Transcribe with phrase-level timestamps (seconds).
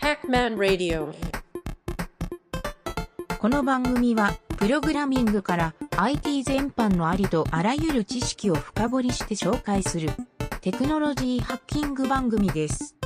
[0.00, 1.12] Hackman Radio
[3.38, 10.08] この番組は、プログラミングから IT 全般のありとあらゆる知識を深掘りして紹介する
[10.62, 12.96] テクノロジーハッキング番組です。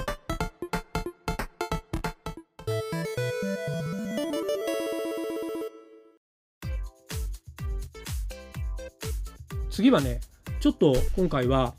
[9.68, 10.20] 次はね
[10.60, 11.74] ちょっと今回は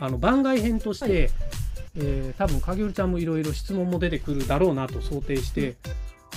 [0.00, 1.43] あの番外編として、はい
[1.96, 5.76] えー多分影織ちゃんもいろいろ質問も出てくるだろうなと想定して、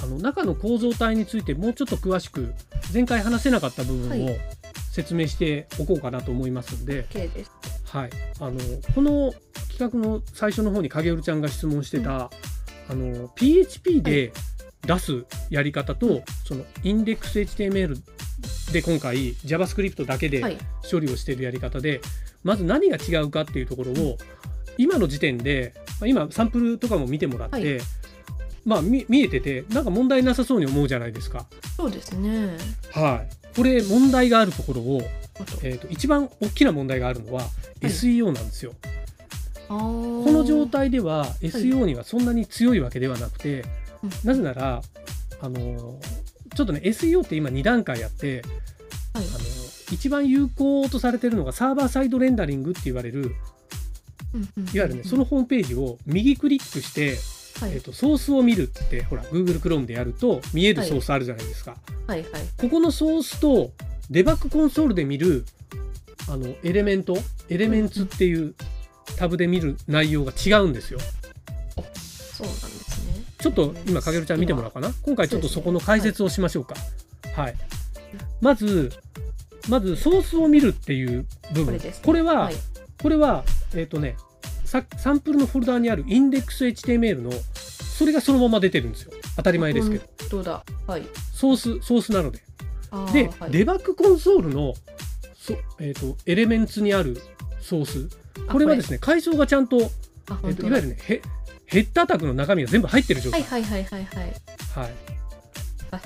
[0.04, 2.54] あの中の構造体についてもうちょっと詳しく
[2.94, 4.40] 前回話せなかった部分をはい。
[4.92, 7.52] 説明しておこうかなと思いますので、です。
[7.86, 8.60] はい、あの
[8.96, 9.32] この
[9.70, 12.32] 企画の最初の方に影織ちゃんが質問してた、
[12.90, 14.34] あの PHP で
[14.82, 18.02] 出すやり方と、そのインデックス HTML
[18.72, 20.58] で今回 JavaScript だけではい。
[20.90, 22.02] 処理をしているやり方で
[22.44, 24.18] まず何が違うかっていうところを
[24.78, 27.82] 今の時点で、まあ、今サンプルとかも見てもらって、はい。
[28.66, 31.46] まあ見見えててなんか問題なさそうに思うじゃないですか。
[31.76, 32.58] そうですね。
[32.92, 35.02] はい、これ問題があるところを、
[35.64, 37.44] えー、と一番大きな問題があるのは
[37.82, 38.74] SEO なんですよ。
[39.70, 39.76] こ
[40.26, 43.64] の状態では SEO にはそんなに強いわけではなくて、
[44.04, 44.10] うん。
[44.24, 44.82] なぜなら
[45.42, 48.44] あのーちょっとね SEO って今2段階あって、はい。
[49.14, 53.36] あのー一番有効とされてるのがサーバーサイドレンダリングって言われる
[54.74, 57.18] いわゆるねそのホームページを右クリックして、
[57.60, 57.74] はい。
[57.74, 61.76] えっとソースを見るってほら Google Chrome でやると見えるソースあるじゃないですか、
[62.08, 62.24] はい。
[62.24, 62.30] はい。
[62.58, 63.72] ここのソースと
[64.10, 65.46] デバッグコンソールで見る
[66.30, 67.18] あのエレメント
[67.50, 68.54] エレメンツっていう
[69.18, 71.00] タブで見る内容が違うんですよ。
[72.38, 73.24] そうなんですね。
[73.40, 74.92] ちょっと今かげるちゃん見てもらおうかな。
[75.02, 76.76] 今回ちょっとそこの解説をしましょうか。
[77.36, 77.56] はい、
[78.42, 78.92] まず
[79.70, 81.66] まずソースを見るっていう部分。
[81.66, 82.02] これですね。
[82.06, 82.56] これは、はい。
[83.02, 83.44] これは
[83.76, 84.27] えっ、とねさ
[84.68, 87.32] サンプルのフォルダーにあるインデックス HTML の
[87.98, 89.14] それがそのまま出てるんですよ。
[89.38, 90.64] 当たり前ですけど、本当だ。
[90.86, 91.04] はい。
[91.34, 92.44] ソースソースなので。
[93.14, 94.74] で、はい、デバッグコンソールの
[95.36, 97.20] そ、えー、とエレメンツにある
[97.62, 98.10] ソース。
[98.48, 99.78] これはですね階層がちゃんと,、
[100.30, 101.22] あ、えー、といわゆるねヘ
[101.66, 104.34] ヘッダータグの中身が全部入ってる状態、はいはいはいはいはい。
[104.76, 104.94] はい。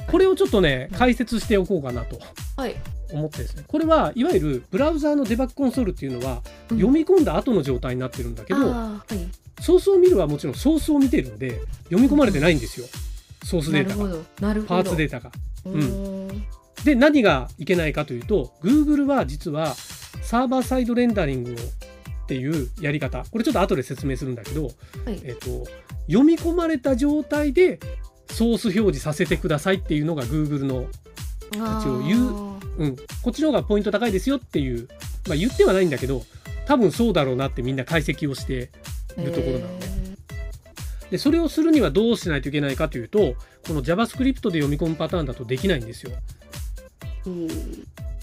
[0.09, 2.19] これをちょっとねうん解説しておこうかなと。
[2.57, 2.75] はい。
[3.11, 9.61] 思ってですねこれはいわゆるブラウザーのデバッグコンソールっていうのは、うん読み込んだ後の状態になってるんだけどはい。
[9.61, 12.87] ソースを見るはもちろんソースを見てるんで読み込まれてないんですよ、
[13.43, 14.63] ソースデータが。
[14.63, 15.31] パーツデータが。
[15.65, 16.43] うーん。
[16.83, 19.75] で何がいけないかというと Google は実は
[20.21, 21.57] サーバーサイドレンダリングをっ
[22.27, 25.19] ていうやり方これちょっと後で説明するんだけど、はい。
[25.23, 25.65] えっと
[26.07, 27.79] 読み込まれた状態で
[28.29, 30.87] ソース表示させてくださいっていうのが Google の、
[31.59, 34.87] あ一応言ーうん、こっちの方がポイント高いですよっていう、
[35.27, 36.23] まあ、言ってはないんだけど
[36.65, 38.71] 多分そうだろうなってみんな解析をして
[39.17, 39.87] いるところなので
[41.11, 43.35] でそれをするにはどうしないといけないかというと
[43.67, 46.11] この JavaScript で読み込むパターンだとできないんですよ。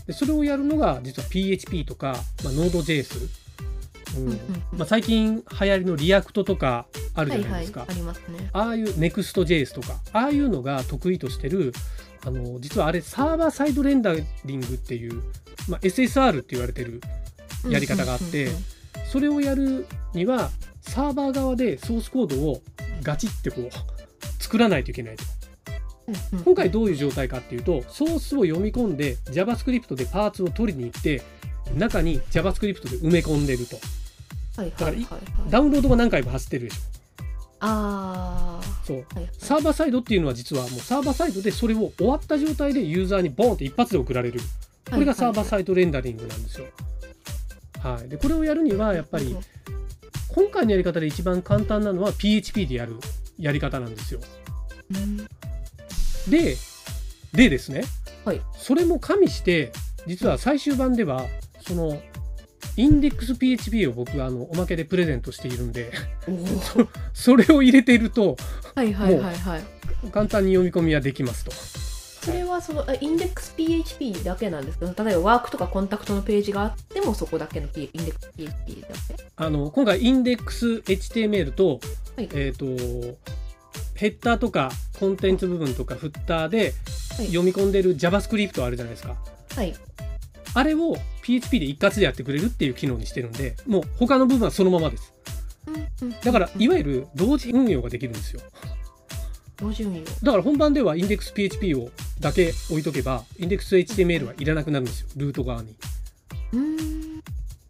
[0.07, 3.29] でそれをやるのが実は PHP とか、まあ、Node.js、
[4.17, 4.29] うん。
[4.79, 8.49] まあ、最近流行りの React とかあるじゃないですか、ありますね。
[8.55, 11.73] ああいう Next.js とかああいうのが得意としてる
[12.25, 15.23] あの実はあれサーバーサイドレンダリングっていう、
[15.69, 17.01] まあ、SSR って言われてる
[17.69, 18.49] やり方があって
[19.11, 22.62] それをやるにはサーバー側でソースコードを
[23.03, 25.25] ガチってこう作らないといけないと。
[26.43, 31.23] 今回どういう状態かっていうとソースを読み込んで JavaScript でパーツを取りに行って
[31.75, 33.77] 中に JavaScript で埋め込んでると。
[34.56, 34.97] はいだから。
[35.50, 36.98] ダウンロードが何回も走ってるでしょ
[37.61, 39.15] あそうあ。
[39.15, 39.31] はいはい。
[39.39, 44.41] サーバーサイドっていうのは実はもうサーバーサイドでそれを終わった状態でユーザーにボーンって一発で送られる
[44.91, 46.67] これがサーバーサイドレンダリングなんですよ。
[47.83, 49.37] はい、でこれをやるにはやっぱり
[50.35, 52.97] 今回のやり方で一番簡単なのは PHP でやる
[53.39, 54.21] やり方なんですよ。
[54.95, 55.17] うん
[56.29, 56.57] で
[57.33, 57.85] でですね、
[58.25, 59.73] はいそれも加味して
[60.07, 61.27] 実は最終版では
[61.61, 62.01] その
[62.78, 65.91] インデックス PHP を僕はあのおまけでプレゼントしているんで
[67.12, 68.37] それを入れていると
[68.75, 69.62] はいはいはいはい。
[70.12, 71.50] 簡単に読み込みはできますと。
[71.50, 74.87] それはそのあインデックス PHP だけなんですか？
[75.05, 79.25] 例えばワークとかコンタクトのページがあってもそこだけの、P、インデックス PHP だけ？
[79.35, 81.81] あの今回インデックス HTML と,、
[82.17, 83.19] はいえー、と
[83.94, 84.70] ヘッダーとか
[85.00, 86.75] コンテンツ部分とかフッターで
[87.17, 89.17] はい読み込んでる JavaScript あるじゃないですか。
[89.56, 89.75] はい
[90.58, 95.14] あれを PHP で一括でやってくれるっていう機能にしてるんでもう他の部分はそのままです。
[96.25, 98.40] だからいわゆる同時運用ができるんですよ。
[99.56, 105.76] 同時運用だから本番ではインデックス PHP をだけ置いとけばインデックス HTML はいらなくなるんですよルート側に。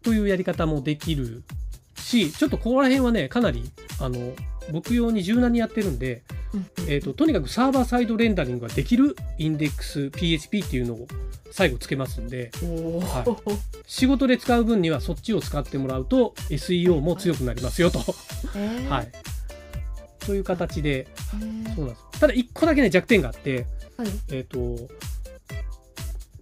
[0.01, 1.43] というやり方もできる
[1.95, 3.69] しちょっとここら辺はねかなり
[4.01, 4.33] あの
[4.71, 6.38] 僕用に柔軟にやってるんで、うん
[6.87, 11.07] えー、ととにかくサーバーサイドレンダリングができるインデックス PHP っていうのを
[11.51, 13.23] 最後つけますんでは
[13.85, 17.99] 仕事で使う分にはそっちを使ってもらうと SEO も強くなりますよと、
[18.55, 18.87] えー。
[18.89, 19.11] はい、
[20.25, 21.75] という形でえー。
[21.75, 22.19] そうなんです。
[22.19, 23.65] ただ1個だけね弱点があって、
[23.97, 24.07] はい。
[24.31, 24.57] えっ、と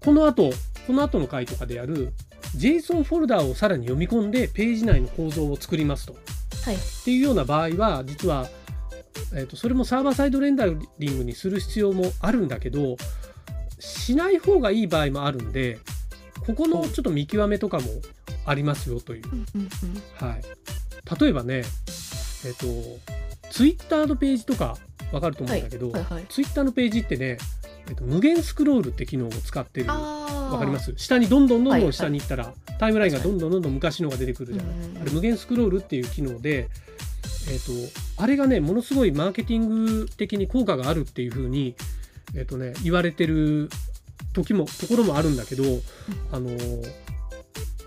[0.03, 0.51] この後
[0.85, 2.13] この後の回とかでやる
[2.55, 6.15] JSON フォルダーをさらに読み込んでページ内の構造を作りますと。
[6.63, 6.75] はい。
[6.75, 8.49] っていうような場合は実は、
[9.33, 12.97] えー、とそれもサーバーサイドレンダリングにする必要もあるんだけど
[13.79, 15.79] しない方がいい場合もあるんで
[16.45, 17.85] ここのちょっと見極めとかも
[18.45, 19.23] ありますよという。
[20.15, 20.41] はい、
[21.19, 21.63] 例えばね
[22.45, 22.65] えっ、と
[23.49, 24.77] ツイッターのページとか
[25.11, 27.37] わかると思うんだけど、はいはいツイッターのページってね、
[27.89, 29.87] えっと無限スクロールって機能を使ってる。
[29.87, 30.93] わわかります？
[30.95, 31.83] 下にどんどんどんはいはい。
[31.83, 36.69] どん下に行ったら、タイムラインがどんどんどんどん昔のが出てくるじゃない、うんあれ無限スクロールっていう機能で、
[37.51, 37.71] えっと
[38.17, 41.75] あれがねものすごいマーケティング的に効果があるっていうふうに、
[42.35, 43.69] えっとね、言われてる
[44.33, 45.63] 時もところもあるんだけど、
[46.31, 46.49] あの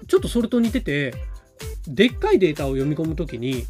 [0.06, 1.14] ちょっとそれと似てて
[1.86, 3.64] でっかいデータを読み込む時に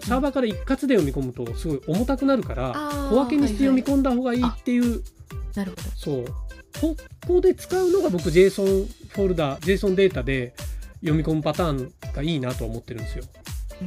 [0.00, 2.72] サーバーから一括で読み込むとすごい重たくなるから
[3.10, 5.02] 小分けにして読み込んだ方がいいっていう、
[5.54, 5.82] なるほど。
[5.96, 6.24] そう。
[6.80, 6.96] こ
[7.26, 10.54] こで使うのが僕 JSON フォルダ JSON データで
[11.00, 13.24] 読み込むパターンがいいなと思ってるんですよ。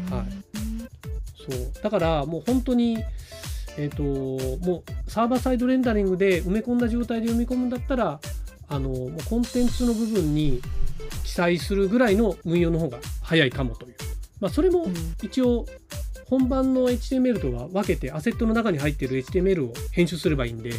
[0.10, 0.47] はい
[1.50, 3.04] そうだからもう本当に
[3.78, 8.20] えっ、ともうサーバーサイドレンダリングで埋め込んだ状態で読み込むんだったら
[8.70, 10.62] あのもうコンテンツの部分に
[11.24, 13.96] 記載するぐらいの運用の方が早いかもという。
[14.40, 15.66] まあ、それもうん一応
[16.26, 20.72] 本番の HTML とは分けてアセットの中に入っている HTML を編集すればいいんで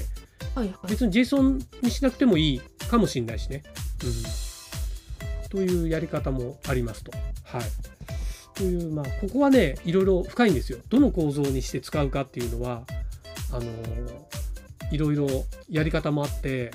[0.55, 3.63] はいはい別に JSON にしなくてもいいかもしれないしね。
[4.05, 7.13] うん、というやり方もありますと。
[7.45, 7.63] はい、
[8.59, 10.79] というまあここはねいろいろ深いんですよ。
[10.89, 12.83] どの構造にして使うかっていうのは
[13.53, 13.63] あの
[14.91, 15.29] いろいろ
[15.71, 16.73] やり方もあって、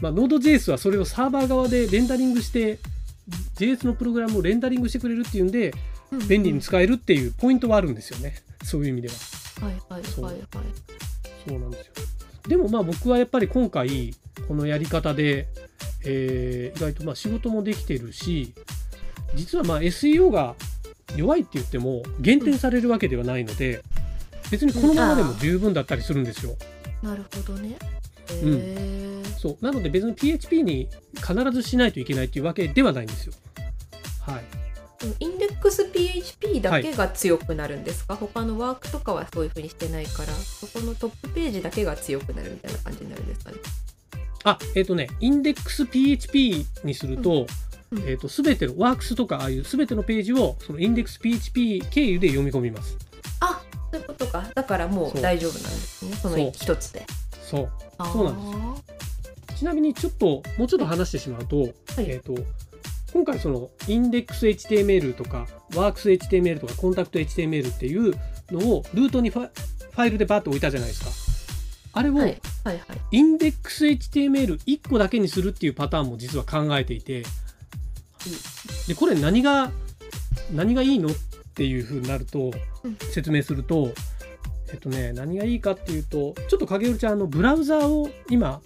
[0.00, 2.78] まあ、Node.js はそれをサーバー側でレンダリングして
[3.56, 5.74] JS のプログラムをレンダリングしてくれるっていうんで
[6.12, 8.36] うん便利に使えるっていうポイントはあるんですよね。
[8.62, 9.14] そういう意味では。
[9.60, 10.44] はいはいはいはい
[11.48, 11.92] そうなんですよ。
[12.48, 14.14] でもまあ僕はやっぱり今回
[14.46, 15.48] このやり方で、
[16.04, 18.54] えー意外とまあ仕事もできてるし
[19.34, 20.54] 実はまあ SEO が
[21.14, 23.82] 弱いって言っても減点されるわけではないので
[24.50, 26.56] 別にこのままでも十分だったりするんですよ。
[27.02, 27.76] なるほどね。
[28.30, 28.58] へうん。
[28.60, 29.64] えそう。
[29.64, 33.32] なので別に PHP に必ずしないといけないっていうわけではないんですよ。
[34.20, 34.44] はい。
[35.20, 40.32] インデックス PHP だけが強くなるんですか、他のワークとかはそういうふうにしてないから。
[40.32, 43.58] そこのトップページだけが強くなるみたいな感じになるんですかね？
[44.44, 47.46] あえっ、とねインデックス PHP にすると,、
[47.92, 52.96] えー、と全てのワークスとかああいう全てのページをそのインデックス PHP 経由で読み込みます。
[53.40, 53.62] あ
[53.92, 54.44] そういうことか。
[54.54, 55.18] だからもそう。
[55.18, 56.16] う大丈夫なんですね。
[56.16, 57.06] その一つで。
[57.42, 57.72] そう。
[58.12, 58.82] そうなんで
[59.54, 59.58] す。
[59.58, 61.70] ちなみにちょっともうちょっと話してしまうと,、はい。
[61.98, 62.34] えー、と
[63.12, 68.14] 今回そのインデックス HTML とかワークス HTML とかコンタクト HTML っていう
[68.50, 69.50] のをルートにファ
[69.90, 71.26] ファイルでバッと置いたじゃないですか。
[71.98, 72.18] あれを
[73.10, 77.22] インデックス HTML1 個だけにするっていうパターンも実は考えていて
[78.88, 79.70] でこれ何が
[80.52, 81.12] 何がいいのっ
[81.54, 82.52] ていうふうになると
[82.84, 82.96] うん。
[83.10, 83.92] 説明すると、
[84.70, 88.60] えっとね何がいいかっていうとちょっと影るちゃんあのブラウザーを今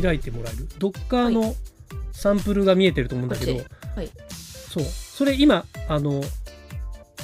[0.00, 0.68] 開いてもらえる。
[0.78, 1.54] Docker の
[2.12, 4.10] サンプルが見えてると思うんだけど、こっちはい。
[4.30, 4.84] そう。
[4.84, 6.22] それ今あの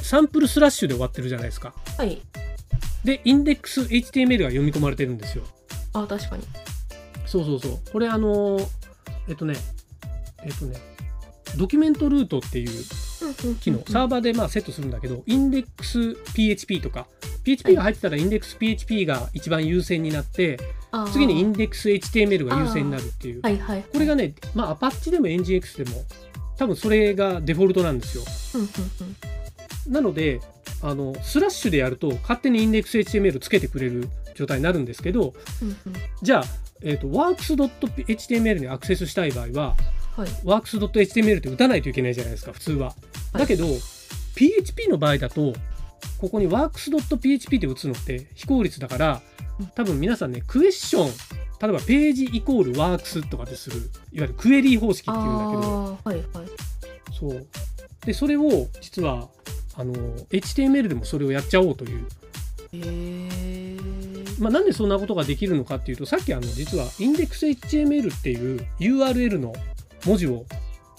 [0.02, 1.74] サンプルスラッシュで終わってるじゃないですか。
[1.96, 2.20] はい。
[3.04, 5.44] でインデックス HTML が読み込まれてるんですよ。
[5.92, 6.42] あ確かに。
[7.26, 7.78] そうそうそう。
[7.92, 8.66] これあのー
[9.28, 9.54] えっとね、
[10.44, 10.76] えっとね、
[11.56, 12.84] ドキュメントルートっていう
[13.60, 17.06] 機能、サーバーでまあセットするんだけど、インデックス PHP とか、
[17.44, 20.58] PHP が入ってたらインデックス PHP が一番優先になって、
[21.12, 23.42] 次にインデックス HTML が優先になるっていう。
[23.42, 26.04] はいはいこれがね、まあアパッチでも NGX でも、
[26.56, 28.24] 多分それがデフォルトなんですよ。
[29.88, 30.40] なので、
[30.82, 35.34] あのスラッシュでやると勝手にインデックス HTML つけてくれる状態になるんですけど、
[36.22, 36.44] じゃあ、
[36.82, 39.76] えー、と works.html にアクセスしたい場合は、
[40.16, 40.28] はい。
[40.28, 42.94] works.html って打たないといけないじゃないですか、普通は。
[43.32, 43.66] だけど、
[44.34, 45.54] PHP の場合だと、
[46.18, 49.22] ここに works.php って打つのって非効率だから
[49.58, 51.06] うん、多分皆さんね、クエスチョン、
[51.60, 56.48] 例えばページイコール works とかでする、いわゆるクエリー方式っていうんだけど、はいはい。
[57.18, 57.46] そう。
[58.04, 59.28] で、それを実は、
[59.74, 59.94] あの、
[60.30, 62.06] HTML でもそれをやっちゃおうという。
[62.72, 63.76] へえ
[64.38, 69.54] まあ、なんでそんなことができるのかっていうとさっきあの実はインデックス HTML っていう URL の
[70.06, 70.44] 文字を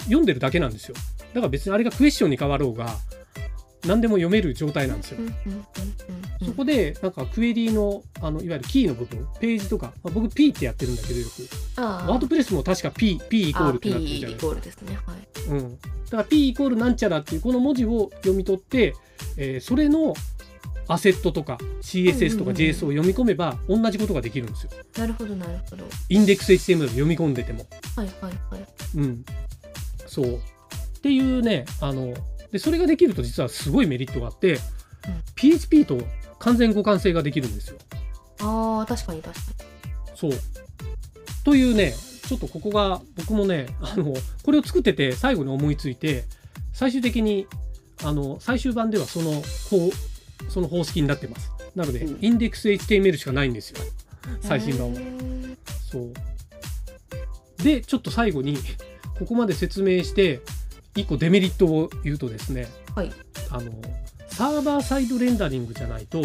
[0.06, 0.96] 読んでるだけなんですよ。
[1.34, 2.88] だから別にあれがクエスチョンに変わろうが
[3.86, 5.20] 何でも読める状態なんですよ。
[6.46, 11.32] そこでなんかクエリのあのいわゆるキーの部分ページとか、まあ、僕 P ってやってるんだけどよく。
[11.78, 14.48] あワードプレスも確か P, P イコールってなってる P イじゃないですか。
[14.48, 15.00] コールですね。
[15.06, 15.60] はい。
[15.60, 15.80] うん、だ
[16.12, 18.96] から P イコールなんちゃらっていうこの文字を読み取って、
[19.38, 20.14] えーそれの
[20.88, 22.56] アセットとか CSS とかうんうんうん。
[22.56, 24.72] JS を読み込めば同じことができるんですよ。
[24.98, 25.86] なるほどなるほど。
[26.10, 27.66] インデックス HTML を読み込んでても。
[27.96, 28.68] はいはいはい。
[28.96, 29.26] うん、
[30.06, 30.36] そう。
[30.36, 30.40] っ
[31.02, 32.14] ていうねあの
[32.52, 34.60] でそれができると実はすごいメリットがあって、
[35.36, 36.00] PHP と
[36.40, 37.78] 完全互換性ができるんですよ。
[38.40, 39.42] ああ確かに確か
[40.16, 40.32] そう。
[41.44, 41.94] というね
[42.28, 44.14] ちょっとここが僕もねあの
[44.44, 46.26] これを作ってて最後に思いついて
[46.74, 47.48] 最終的に
[48.04, 49.90] あの最終版ではその方
[50.50, 51.52] その方式になってます。
[51.76, 52.18] なので、うん。
[52.22, 53.84] インデックス HTML しかないんですよ。
[53.84, 55.00] に最新版は。
[55.90, 56.14] そう。
[57.64, 58.58] でちょっと最後に
[59.18, 60.42] ここまで説明して
[60.96, 63.12] 1個デメリットを言うとですねはい。
[63.50, 63.72] あの
[64.28, 66.22] サーバーサイドレンダリングじゃないと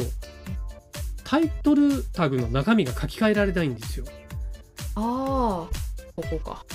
[1.25, 4.05] タイトルタグの中身が書き換えられないんですよ。
[4.95, 5.69] ああ
[6.15, 6.67] ここか。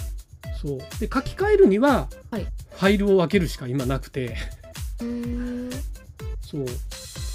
[0.60, 0.78] そう。
[1.00, 2.44] で書き換えるには、はい。
[2.44, 4.36] ファイルを分けるしか今なくて。
[6.42, 6.66] そう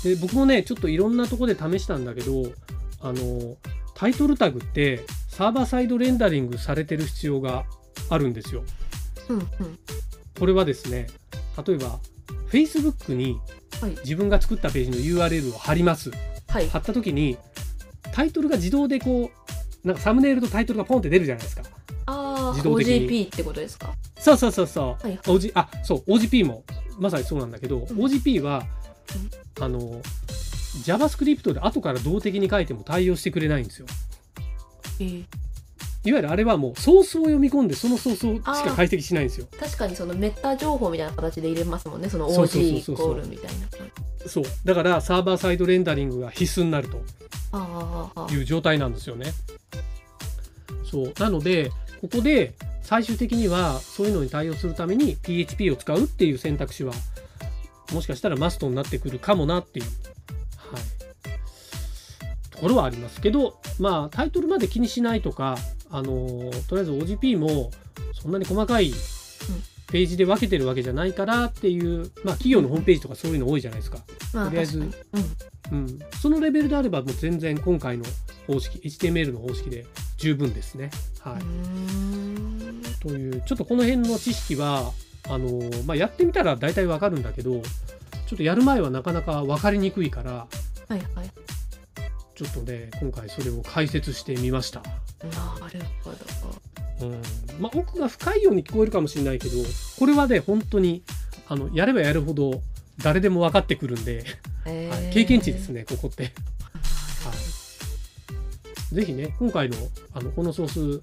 [0.02, 2.52] で僕もねちょっといろんなとこで試したんだけど
[3.00, 3.56] あの
[3.94, 7.64] タイトルタグってサーバーサイドレンダリングされてる必要が
[8.11, 8.64] あるんですよ。
[9.28, 9.47] うんうん。
[10.38, 11.06] これはですね
[11.66, 11.99] 例えば
[12.50, 13.38] Facebook に
[13.80, 13.90] はい。
[14.04, 16.11] 自分が作ったページの URL を貼ります。
[16.49, 16.68] はい。
[16.68, 17.37] 貼った時に
[18.12, 19.30] タイトルが自動でこ
[19.85, 21.62] うなんかサムネイルとタイトルがポンって出るじゃないですか。
[22.06, 23.09] ああ自動的に。
[23.09, 23.92] OJP ってことですか？
[24.18, 26.62] そうそうそうそう、はい OG あそう OGP も
[26.99, 28.64] まさにそうなんだけど、OGP は、
[29.61, 30.00] あの
[30.85, 33.87] JavaScript で後から動的に書いても対応してくれないんですよ。
[35.00, 35.25] えー
[36.04, 39.47] いわゆるあれはもうソースを読み込んでそのソースをしか解析しないんですよ。
[39.59, 44.28] 確かにそのメタ情報みたいな形で入れますもんねその OG イコールみたいな。
[44.28, 44.44] そう。
[44.64, 49.32] だからサーバーサイドレンダリングが必須になるという状態なんですよね。
[50.90, 51.14] そう。
[51.21, 56.94] なのでここで最終的にはそういうのに対応するために PHP を使うっていう選択肢は
[57.92, 59.86] もしかしたらマストになってくるかもなっていう、
[60.56, 65.56] はい、ところはありますけどまあタイトルまで気にしないとか
[65.90, 67.70] あのとりあえず OGP も
[68.12, 68.92] そんなに細かい
[69.92, 73.98] ページで分けてるわけじゃないからっていう、まあ、企業のホームページとかそういうの多いじゃないですか。
[74.32, 74.90] まあとりあえずうん。
[75.70, 78.04] うん、そのレベルであればもう全然今回の
[78.46, 79.86] 方式 HTML の方式で
[80.16, 80.90] 十分ですね。
[81.20, 82.82] はい、ん。
[83.00, 84.92] というちょっとこの辺の知識は
[85.29, 87.61] あの、まあ、やってみたら大体わかるんだけど
[88.26, 90.47] ちょっとやる前はなかなか分かりにくいから
[90.88, 91.31] はいはい。
[92.35, 94.81] ちょっとね今回それを解説してみました。
[94.81, 94.88] な
[95.73, 96.11] るほ
[97.00, 97.07] ど。
[97.07, 97.23] うん。
[97.61, 99.57] まあ、奥が深いように聞こえるかもしれないけど
[99.99, 101.02] これはね本当に
[101.49, 102.62] あのやればやるほど
[103.02, 104.25] 誰でも分かってくるんで、
[104.67, 105.05] えー。
[105.05, 106.25] はい、経験値ですねここって。
[106.25, 106.31] は
[108.91, 109.76] い、ぜひね今回の
[110.14, 111.00] あのこのソー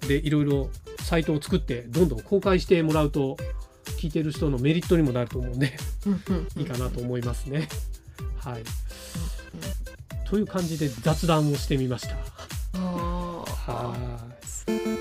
[0.00, 0.70] スでいろいろ
[1.10, 3.36] サイトを作ってどんどん公開してもらうと
[3.98, 5.76] 聞いてる人のメリットにもなると思うんで
[6.56, 7.68] いいかなと思いますね。
[8.38, 8.62] はい、
[10.24, 12.14] という感じで雑談をしてみました。
[12.78, 13.96] は
[14.96, 14.99] い